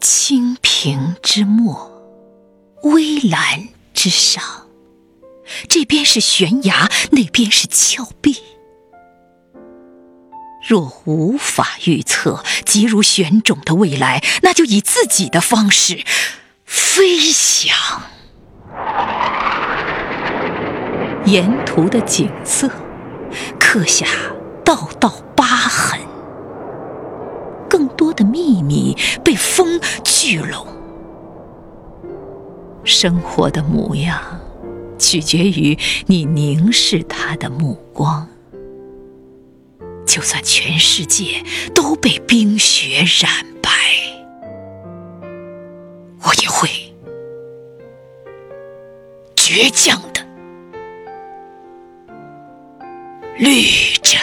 [0.00, 1.90] 清平之末，
[2.84, 4.42] 微澜之上，
[5.68, 8.38] 这边是悬崖，那边是峭壁。
[10.66, 16.04] 若无法预测急如悬踵的未来，那就以自己的方式
[16.64, 17.74] 飞翔。
[21.26, 22.70] 沿途的景色
[23.58, 24.06] 刻下
[24.64, 25.12] 道道，
[27.70, 30.66] 更多的秘密被风聚拢。
[32.82, 34.20] 生活的模样
[34.98, 38.28] 取决于你凝视它的目光。
[40.04, 43.70] 就算全世界都被冰雪染白，
[46.24, 46.68] 我也会
[49.36, 50.26] 倔强的
[53.38, 53.62] 绿
[54.02, 54.18] 着。